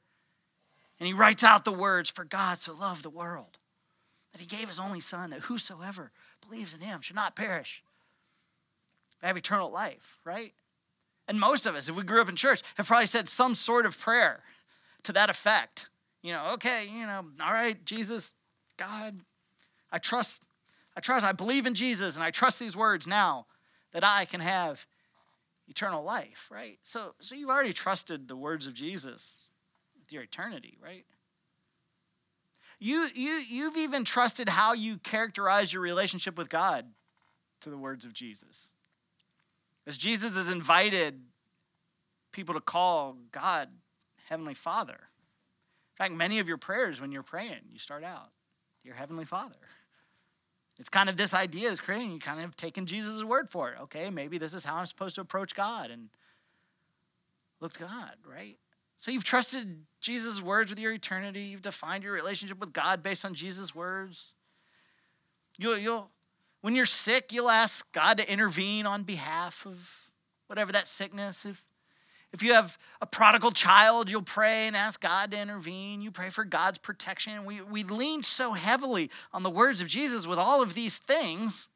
[0.99, 3.59] and he writes out the words, For God so loved the world
[4.31, 7.83] that he gave his only son, that whosoever believes in him should not perish,
[9.21, 10.53] but have eternal life, right?
[11.27, 13.85] And most of us, if we grew up in church, have probably said some sort
[13.85, 14.41] of prayer
[15.03, 15.89] to that effect.
[16.21, 18.33] You know, okay, you know, all right, Jesus,
[18.77, 19.19] God,
[19.91, 20.43] I trust,
[20.95, 23.45] I trust, I believe in Jesus, and I trust these words now
[23.91, 24.85] that I can have
[25.67, 26.77] eternal life, right?
[26.81, 29.51] So, so you've already trusted the words of Jesus
[29.99, 31.05] with your eternity, right?
[32.79, 36.85] You, you, you've even trusted how you characterize your relationship with God
[37.61, 38.71] to the words of Jesus.
[39.85, 41.19] As Jesus has invited
[42.31, 43.69] people to call God
[44.27, 44.93] Heavenly Father.
[44.93, 48.29] In fact, many of your prayers when you're praying, you start out,
[48.83, 49.55] Dear Heavenly Father.
[50.79, 53.79] It's kind of this idea is creating, you kind of taking Jesus' word for it.
[53.83, 56.09] Okay, maybe this is how I'm supposed to approach God and
[57.59, 58.57] look to God, right?
[58.97, 61.41] So you've trusted Jesus' words with your eternity.
[61.41, 64.33] You've defined your relationship with God based on Jesus' words.
[65.59, 66.09] You'll, you'll
[66.63, 70.09] when you're sick, you'll ask God to intervene on behalf of
[70.47, 71.45] whatever that sickness.
[71.45, 71.61] If,
[72.31, 76.01] if you have a prodigal child, you'll pray and ask God to intervene.
[76.01, 77.43] You pray for God's protection.
[77.43, 81.67] We, we lean so heavily on the words of Jesus with all of these things.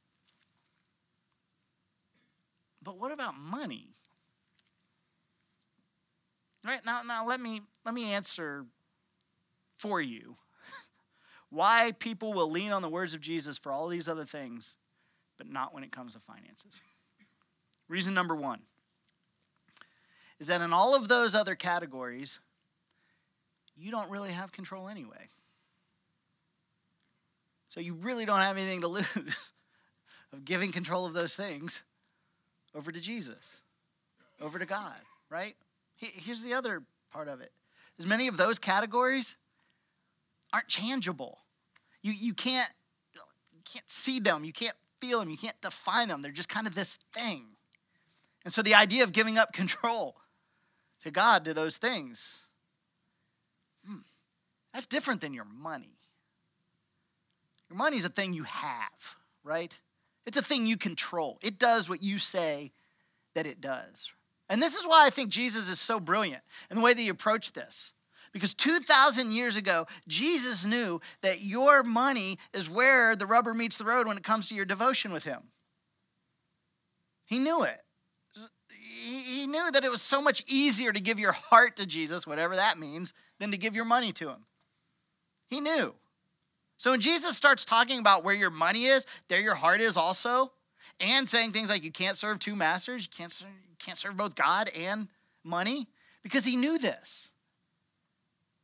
[2.81, 3.89] But what about money?
[6.65, 8.65] Right now, now let me let me answer
[9.77, 10.37] for you
[11.49, 14.75] why people will lean on the words of Jesus for all these other things,
[15.37, 16.81] but not when it comes to finances.
[17.87, 18.61] Reason number one
[20.39, 22.39] is that in all of those other categories,
[23.75, 25.29] you don't really have control anyway.
[27.69, 29.51] So you really don't have anything to lose
[30.33, 31.83] of giving control of those things
[32.75, 33.61] over to Jesus,
[34.41, 35.55] over to God, right?
[35.97, 37.51] Here's the other part of it.
[37.99, 39.35] As many of those categories
[40.53, 41.39] aren't changeable.
[42.01, 42.69] You, you, can't,
[43.13, 46.21] you can't see them, you can't feel them, you can't define them.
[46.21, 47.45] They're just kind of this thing.
[48.43, 50.15] And so the idea of giving up control
[51.03, 52.43] to God, to those things,
[53.85, 53.99] hmm,
[54.73, 55.97] that's different than your money.
[57.69, 59.77] Your money is a thing you have, right?
[60.25, 61.37] It's a thing you control.
[61.41, 62.71] It does what you say
[63.33, 64.11] that it does.
[64.49, 67.09] And this is why I think Jesus is so brilliant in the way that he
[67.09, 67.91] approached this.
[68.33, 73.85] Because 2,000 years ago, Jesus knew that your money is where the rubber meets the
[73.85, 75.43] road when it comes to your devotion with Him.
[77.25, 77.83] He knew it.
[79.03, 82.55] He knew that it was so much easier to give your heart to Jesus, whatever
[82.55, 84.45] that means, than to give your money to Him.
[85.49, 85.93] He knew.
[86.77, 90.51] So when Jesus starts talking about where your money is, there your heart is also,
[90.99, 94.15] and saying things like you can't serve two masters, you can't serve, you can't serve
[94.17, 95.07] both God and
[95.43, 95.87] money,
[96.23, 97.29] because he knew this.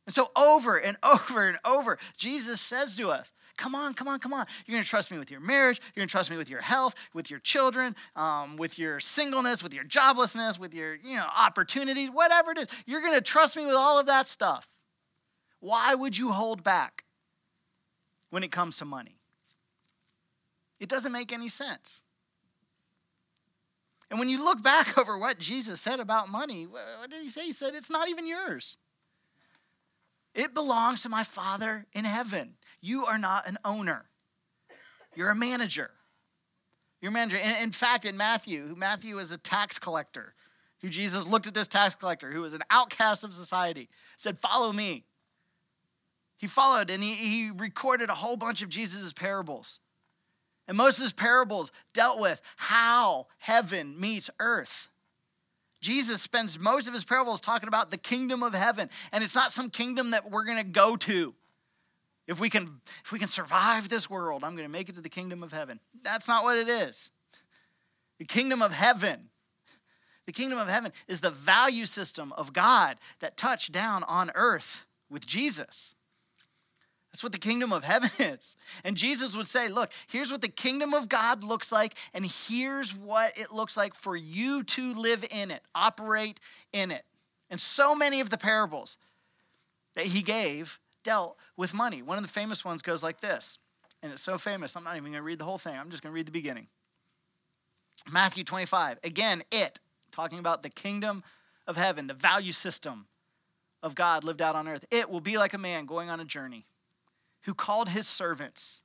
[0.06, 4.18] And so, over and over and over, Jesus says to us, Come on, come on,
[4.18, 4.46] come on.
[4.66, 5.80] You're going to trust me with your marriage.
[5.94, 9.62] You're going to trust me with your health, with your children, um, with your singleness,
[9.62, 12.68] with your joblessness, with your you know opportunities, whatever it is.
[12.86, 14.68] You're going to trust me with all of that stuff.
[15.60, 17.04] Why would you hold back
[18.30, 19.18] when it comes to money?
[20.80, 22.02] It doesn't make any sense.
[24.10, 27.46] And when you look back over what Jesus said about money, what did he say?
[27.46, 28.78] He said, It's not even yours.
[30.34, 32.54] It belongs to my Father in heaven.
[32.80, 34.06] You are not an owner,
[35.14, 35.90] you're a manager.
[37.00, 37.36] You're a manager.
[37.62, 40.32] In fact, in Matthew, who Matthew is a tax collector,
[40.80, 44.72] who Jesus looked at this tax collector who was an outcast of society, said, Follow
[44.72, 45.04] me.
[46.38, 49.80] He followed and he, he recorded a whole bunch of Jesus' parables.
[50.66, 54.88] And most of his parables dealt with how heaven meets earth.
[55.84, 59.52] Jesus spends most of his parables talking about the kingdom of heaven, and it's not
[59.52, 61.34] some kingdom that we're going to go to.
[62.26, 65.02] If we can if we can survive this world, I'm going to make it to
[65.02, 65.78] the kingdom of heaven.
[66.02, 67.10] That's not what it is.
[68.18, 69.28] The kingdom of heaven
[70.26, 74.86] the kingdom of heaven is the value system of God that touched down on earth
[75.10, 75.94] with Jesus.
[77.14, 78.56] That's what the kingdom of heaven is.
[78.82, 82.92] And Jesus would say, Look, here's what the kingdom of God looks like, and here's
[82.92, 86.40] what it looks like for you to live in it, operate
[86.72, 87.04] in it.
[87.48, 88.96] And so many of the parables
[89.94, 92.02] that he gave dealt with money.
[92.02, 93.60] One of the famous ones goes like this,
[94.02, 96.02] and it's so famous, I'm not even going to read the whole thing, I'm just
[96.02, 96.66] going to read the beginning.
[98.10, 99.78] Matthew 25, again, it,
[100.10, 101.22] talking about the kingdom
[101.68, 103.06] of heaven, the value system
[103.84, 104.84] of God lived out on earth.
[104.90, 106.66] It will be like a man going on a journey
[107.44, 108.82] who called his servants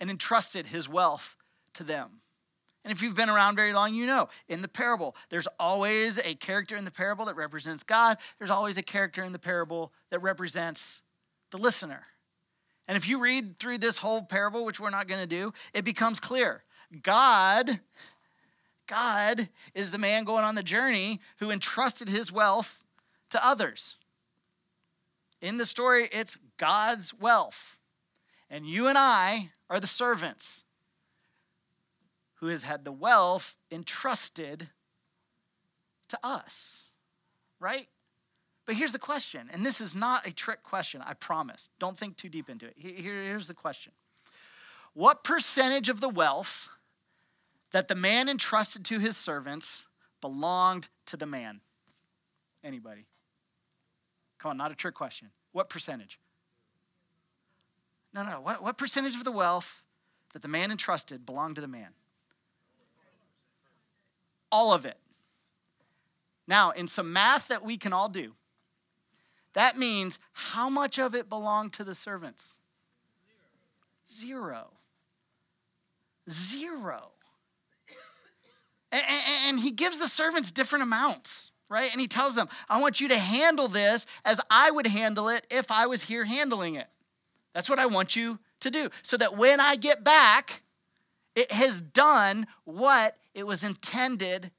[0.00, 1.36] and entrusted his wealth
[1.74, 2.20] to them.
[2.84, 6.34] And if you've been around very long, you know in the parable, there's always a
[6.34, 10.20] character in the parable that represents God, there's always a character in the parable that
[10.20, 11.02] represents
[11.50, 12.04] the listener.
[12.86, 15.84] And if you read through this whole parable, which we're not going to do, it
[15.84, 16.64] becomes clear.
[17.02, 17.80] God
[18.88, 22.82] God is the man going on the journey who entrusted his wealth
[23.30, 23.96] to others.
[25.40, 27.77] In the story, it's God's wealth.
[28.50, 30.64] And you and I are the servants
[32.36, 34.68] who has had the wealth entrusted
[36.08, 36.86] to us,
[37.60, 37.88] right?
[38.64, 41.70] But here's the question, and this is not a trick question, I promise.
[41.78, 42.74] Don't think too deep into it.
[42.76, 43.92] here's the question
[44.94, 46.68] What percentage of the wealth
[47.72, 49.86] that the man entrusted to his servants
[50.20, 51.60] belonged to the man?
[52.62, 53.06] Anybody?
[54.38, 55.30] Come on, not a trick question.
[55.52, 56.18] What percentage?
[58.18, 58.40] No, no.
[58.40, 59.86] What, what percentage of the wealth
[60.32, 61.90] that the man entrusted belonged to the man?
[64.50, 64.96] All of it.
[66.48, 68.32] Now, in some math that we can all do,
[69.52, 72.58] that means how much of it belonged to the servants?
[74.10, 74.70] Zero.
[76.28, 77.10] Zero.
[78.90, 81.92] And, and, and, he gives the servants different amounts, right?
[81.92, 85.46] And he tells them, I want you to handle this as I would handle it
[85.50, 86.88] if I was here handling it.
[87.58, 88.88] That's what I want you to do.
[89.02, 90.62] So that when I get back,
[91.34, 94.52] it has done what it was intended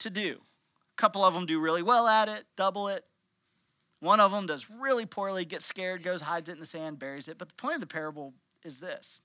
[0.00, 0.40] to do.
[0.40, 3.04] A couple of them do really well at it, double it.
[4.00, 7.28] One of them does really poorly, gets scared, goes, hides it in the sand, buries
[7.28, 7.38] it.
[7.38, 9.20] But the point of the parable is this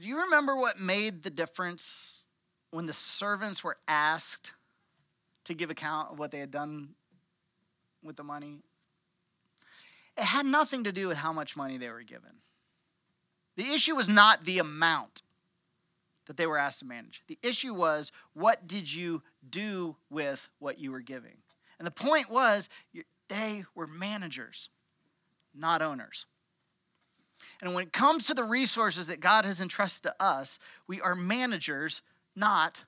[0.00, 2.22] Do you remember what made the difference
[2.70, 4.52] when the servants were asked
[5.42, 6.90] to give account of what they had done
[8.00, 8.60] with the money?
[10.16, 12.40] It had nothing to do with how much money they were given.
[13.56, 15.22] The issue was not the amount
[16.26, 17.22] that they were asked to manage.
[17.26, 21.38] The issue was what did you do with what you were giving?
[21.78, 22.68] And the point was
[23.28, 24.70] they were managers,
[25.54, 26.26] not owners.
[27.60, 31.14] And when it comes to the resources that God has entrusted to us, we are
[31.14, 32.02] managers,
[32.34, 32.84] not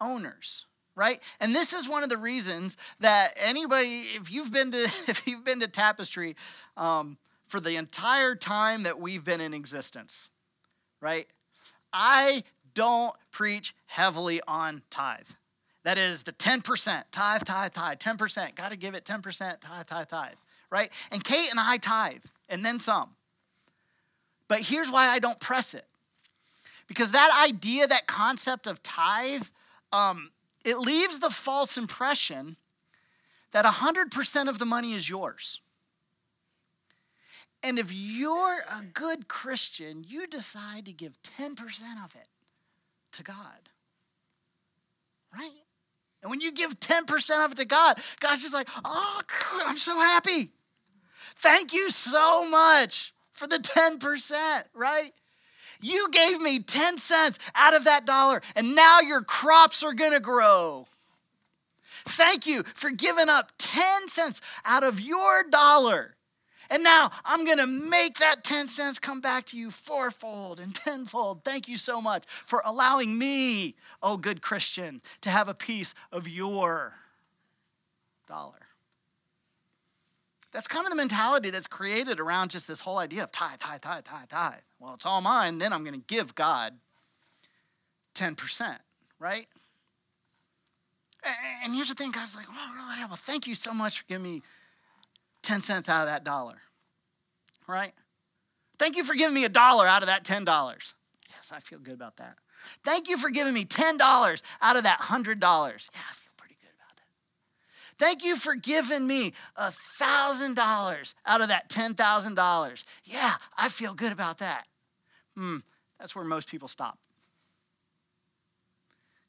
[0.00, 1.20] owners right?
[1.40, 5.44] And this is one of the reasons that anybody, if you've been to, if you've
[5.44, 6.36] been to Tapestry
[6.76, 10.30] um, for the entire time that we've been in existence,
[11.00, 11.26] right?
[11.92, 12.44] I
[12.74, 15.28] don't preach heavily on tithe.
[15.82, 18.54] That is the 10%, tithe, tithe, tithe, 10%.
[18.54, 20.34] Got to give it 10%, tithe, tithe, tithe,
[20.70, 20.92] right?
[21.10, 23.10] And Kate and I tithe, and then some.
[24.46, 25.86] But here's why I don't press it.
[26.86, 29.46] Because that idea, that concept of tithe,
[29.92, 30.30] um,
[30.64, 32.56] it leaves the false impression
[33.52, 35.60] that 100% of the money is yours.
[37.62, 41.58] And if you're a good Christian, you decide to give 10%
[42.04, 42.28] of it
[43.12, 43.68] to God.
[45.34, 45.50] Right?
[46.22, 49.20] And when you give 10% of it to God, God's just like, oh,
[49.66, 50.50] I'm so happy.
[51.36, 55.12] Thank you so much for the 10%, right?
[55.80, 60.20] You gave me 10 cents out of that dollar, and now your crops are gonna
[60.20, 60.86] grow.
[62.04, 66.14] Thank you for giving up 10 cents out of your dollar.
[66.70, 70.72] And now I'm going to make that 10 cents come back to you fourfold and
[70.74, 71.44] tenfold.
[71.44, 76.28] Thank you so much for allowing me, oh good Christian, to have a piece of
[76.28, 76.94] your
[78.28, 78.59] dollar.
[80.52, 83.80] That's kind of the mentality that's created around just this whole idea of tithe, tithe,
[83.80, 84.60] tithe, tithe, tithe.
[84.78, 86.74] Well, it's all mine, then I'm going to give God
[88.14, 88.78] 10%,
[89.18, 89.46] right?
[91.62, 94.42] And here's the thing God's like, well, well, thank you so much for giving me
[95.42, 96.62] 10 cents out of that dollar,
[97.68, 97.92] right?
[98.78, 100.46] Thank you for giving me a dollar out of that $10.
[101.30, 102.36] Yes, I feel good about that.
[102.82, 105.40] Thank you for giving me $10 out of that $100.
[105.40, 107.04] Yeah, I feel pretty good about it.
[108.00, 112.84] Thank you for giving me a $1,000 out of that $10,000.
[113.04, 114.64] Yeah, I feel good about that.
[115.36, 115.58] Hmm,
[115.98, 116.98] that's where most people stop.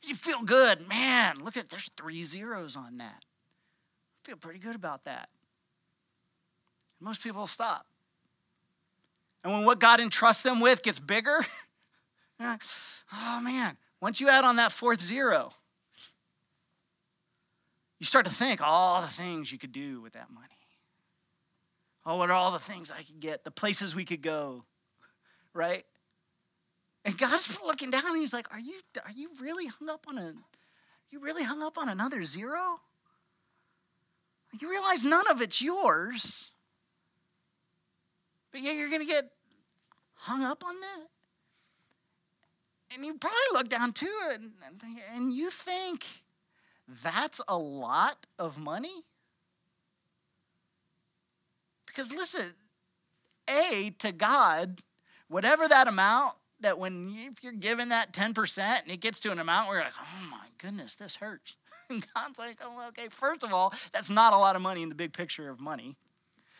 [0.03, 0.87] You feel good.
[0.87, 3.25] Man, look at there's three zeros on that.
[3.25, 5.27] I feel pretty good about that.
[7.01, 7.85] Most people stop.
[9.43, 11.39] And when what God entrusts them with gets bigger,
[12.39, 15.51] oh man, once you add on that fourth zero,
[18.01, 20.47] you start to think all the things you could do with that money.
[22.03, 24.63] Oh, what are all the things I could get, the places we could go,
[25.53, 25.85] right?
[27.05, 30.17] And God's looking down and he's like, Are you are you really hung up on
[30.17, 30.33] a
[31.11, 32.79] you really hung up on another zero?
[34.59, 36.49] You realize none of it's yours.
[38.51, 39.29] But yeah, you're gonna get
[40.15, 41.07] hung up on that.
[42.95, 44.53] And you probably look down to it and,
[45.13, 46.03] and you think
[47.03, 49.05] that's a lot of money?
[51.85, 52.53] Because listen,
[53.49, 54.81] A, to God,
[55.27, 59.39] whatever that amount that when if you're given that 10% and it gets to an
[59.39, 61.55] amount where you're like, oh my goodness, this hurts.
[61.89, 64.89] And God's like, oh, okay, first of all, that's not a lot of money in
[64.89, 65.95] the big picture of money.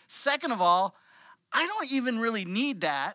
[0.08, 0.96] Second of all,
[1.54, 3.14] I don't even really need that.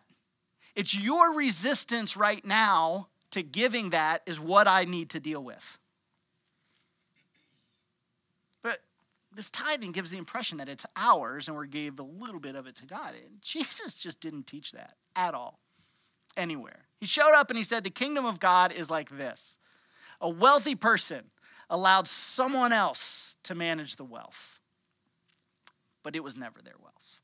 [0.74, 5.78] It's your resistance right now to giving that is what I need to deal with.
[8.62, 8.78] But
[9.36, 12.66] this tithing gives the impression that it's ours and we gave a little bit of
[12.66, 13.10] it to God.
[13.10, 15.60] And Jesus just didn't teach that at all
[16.36, 16.86] anywhere.
[16.98, 19.56] He showed up and he said, The kingdom of God is like this
[20.20, 21.30] a wealthy person
[21.68, 24.58] allowed someone else to manage the wealth,
[26.02, 27.20] but it was never their wealth.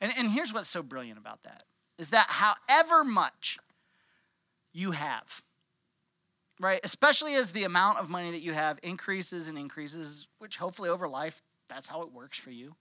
[0.00, 1.64] And, and here's what's so brilliant about that
[1.98, 3.58] is that however much
[4.72, 5.42] you have,
[6.60, 10.88] right, especially as the amount of money that you have increases and increases, which hopefully
[10.88, 12.74] over life, that's how it works for you.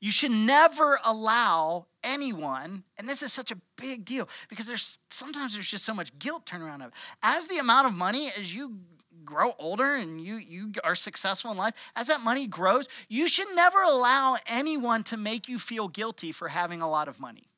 [0.00, 5.54] You should never allow anyone, and this is such a big deal because there's sometimes
[5.54, 6.92] there's just so much guilt turn around of.
[7.22, 8.80] As the amount of money as you
[9.24, 13.48] grow older and you you are successful in life, as that money grows, you should
[13.54, 17.48] never allow anyone to make you feel guilty for having a lot of money.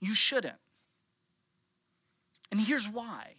[0.00, 0.56] You shouldn't.
[2.56, 3.34] And here's why.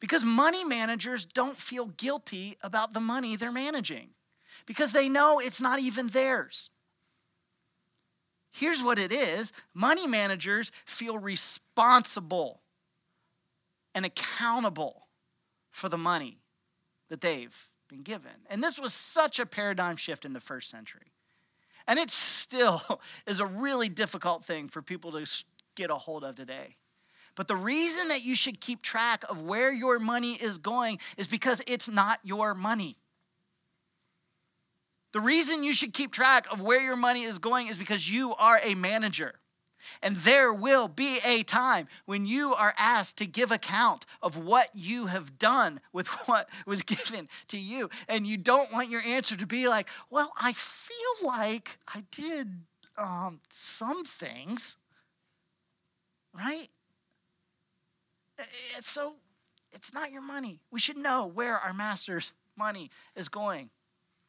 [0.00, 4.08] Because money managers don't feel guilty about the money they're managing
[4.64, 6.70] because they know it's not even theirs.
[8.54, 12.62] Here's what it is money managers feel responsible
[13.94, 15.08] and accountable
[15.70, 16.38] for the money
[17.10, 18.32] that they've been given.
[18.48, 21.12] And this was such a paradigm shift in the first century.
[21.86, 22.80] And it still
[23.26, 25.26] is a really difficult thing for people to
[25.74, 26.76] get a hold of today.
[27.40, 31.26] But the reason that you should keep track of where your money is going is
[31.26, 32.98] because it's not your money.
[35.12, 38.34] The reason you should keep track of where your money is going is because you
[38.34, 39.36] are a manager.
[40.02, 44.68] And there will be a time when you are asked to give account of what
[44.74, 47.88] you have done with what was given to you.
[48.06, 52.48] And you don't want your answer to be like, well, I feel like I did
[52.98, 54.76] um, some things,
[56.34, 56.68] right?
[58.80, 59.16] So
[59.72, 60.60] it's not your money.
[60.70, 63.70] We should know where our master's money is going.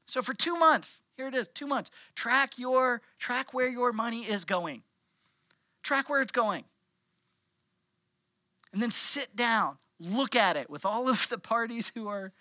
[0.06, 4.22] So for two months, here it is, two months, track your track where your money
[4.22, 4.84] is going.
[5.84, 6.66] Track where it's going.
[8.74, 12.32] And then sit down, look at it with all of the parties who are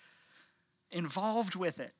[0.91, 1.93] involved with it.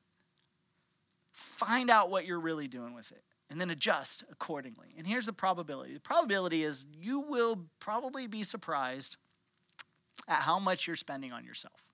[1.32, 4.88] Find out what you're really doing with it and then adjust accordingly.
[4.98, 9.18] And here's the probability the probability is you will probably be surprised
[10.32, 11.90] at how much you're spending on yourself.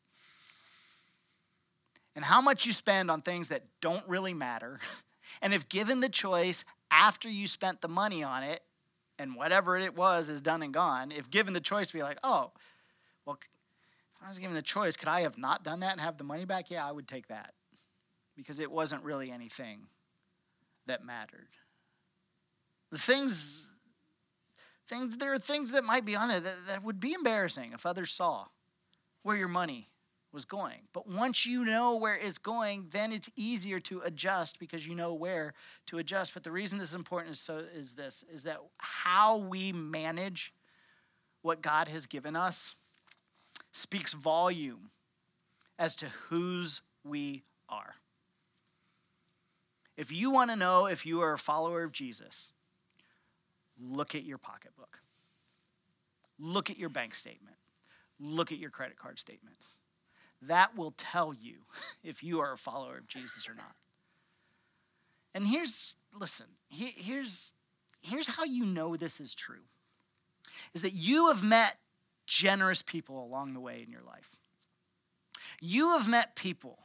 [2.16, 4.80] and how much you spend on things that don't really matter,
[5.42, 8.62] and if given the choice after you spent the money on it,
[9.20, 12.18] and whatever it was is done and gone, if given the choice to be like,
[12.24, 12.52] oh,
[13.26, 16.18] well, if I was given the choice, could I have not done that and have
[16.18, 16.72] the money back?
[16.72, 17.54] Yeah, I would take that
[18.36, 19.88] because it wasn't really anything
[20.86, 21.50] that mattered.
[22.92, 23.67] The things,
[24.88, 27.86] things there are things that might be on it that, that would be embarrassing if
[27.86, 28.46] others saw
[29.24, 29.90] where your money
[30.32, 30.82] was going.
[30.94, 35.14] But once you know where it's going, then it's easier to adjust because you know
[35.14, 35.54] where
[35.88, 36.34] to adjust.
[36.34, 40.54] But the reason this is important is so is this is that how we manage
[41.42, 42.76] what God has given us
[43.72, 44.92] speaks volume
[45.80, 47.96] as to whose we are.
[49.96, 52.52] If you want to know if you are a follower of Jesus,
[53.82, 55.00] look at your pocketbook.
[56.40, 57.58] Look at your bank statement.
[58.20, 59.76] Look at your credit card statements.
[60.42, 61.66] That will tell you
[62.04, 63.76] if you are a follower of Jesus or not.
[65.34, 67.54] And here's, listen, here's,
[68.02, 69.64] here's how you know this is true
[70.74, 71.78] is that you have met
[72.26, 74.38] generous people along the way in your life.
[75.62, 76.80] You have met people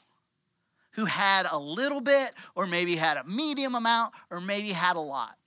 [0.92, 5.00] who had a little bit, or maybe had a medium amount, or maybe had a
[5.00, 5.38] lot.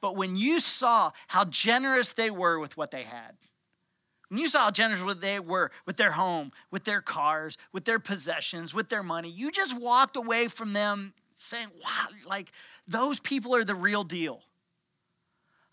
[0.00, 3.36] But when you saw how generous they were with what they had,
[4.28, 7.98] when you saw how generous they were with their home, with their cars, with their
[7.98, 12.52] possessions, with their money, you just walked away from them saying, wow, like
[12.86, 14.42] those people are the real deal.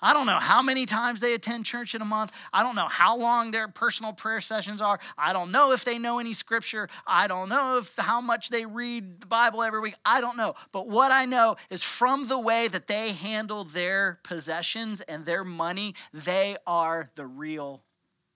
[0.05, 2.31] I don't know how many times they attend church in a month.
[2.53, 4.99] I don't know how long their personal prayer sessions are.
[5.17, 6.87] I don't know if they know any scripture.
[7.07, 9.95] I don't know if how much they read the Bible every week.
[10.05, 10.53] I don't know.
[10.71, 15.43] But what I know is from the way that they handle their possessions and their
[15.43, 17.81] money, they are the real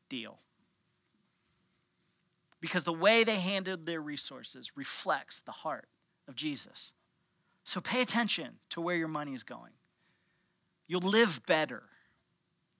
[0.09, 0.39] deal.
[2.61, 5.87] Because the way they handled their resources reflects the heart
[6.27, 6.93] of Jesus.
[7.63, 9.73] So pay attention to where your money is going.
[10.89, 11.83] You'll live better.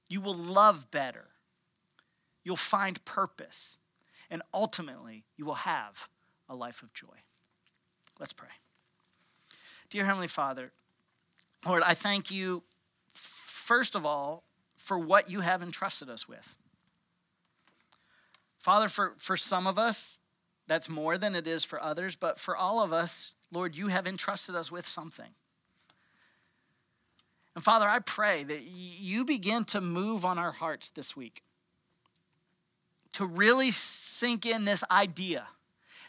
[0.09, 1.27] You will love better.
[2.43, 3.77] You'll find purpose.
[4.31, 6.09] And ultimately, you will have
[6.49, 7.07] a life of joy.
[8.19, 8.49] Let's pray.
[9.89, 10.71] Dear Heavenly Father,
[11.65, 12.63] Lord, I thank you,
[13.13, 14.43] first of all,
[14.75, 16.57] for what you have entrusted us with.
[18.57, 20.19] Father, for, for some of us,
[20.67, 24.07] that's more than it is for others, but for all of us, Lord, you have
[24.07, 25.33] entrusted us with something.
[27.55, 31.43] And Father, I pray that you begin to move on our hearts this week
[33.13, 35.47] to really sink in this idea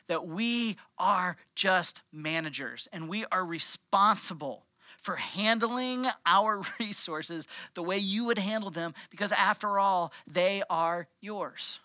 [0.06, 4.66] that we are just managers and we are responsible
[4.98, 11.08] for handling our resources the way you would handle them because, after all, they are
[11.20, 11.80] yours.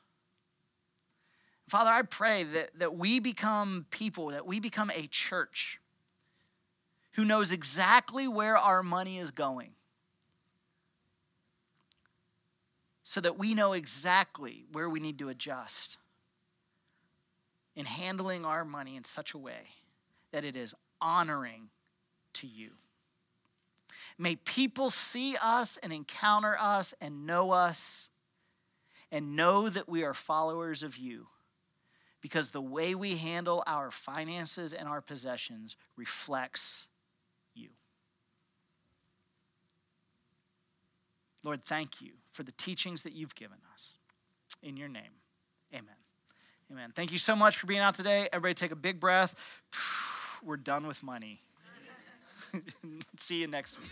[1.67, 5.79] Father, I pray that, that we become people, that we become a church
[7.15, 9.71] who knows exactly where our money is going
[13.03, 15.97] so that we know exactly where we need to adjust
[17.75, 19.67] in handling our money in such a way
[20.31, 21.69] that it is honoring
[22.33, 22.71] to you.
[24.17, 28.09] May people see us and encounter us and know us
[29.11, 31.27] and know that we are followers of you
[32.21, 36.87] because the way we handle our finances and our possessions reflects
[37.53, 37.69] you.
[41.45, 43.93] Lord, thank you for the teachings that you've given us.
[44.63, 45.13] In your name,
[45.71, 45.95] amen.
[46.71, 46.91] Amen.
[46.95, 48.27] Thank you so much for being out today.
[48.33, 49.61] Everybody take a big breath.
[50.43, 51.41] We're done with money.
[53.17, 53.91] See you next week.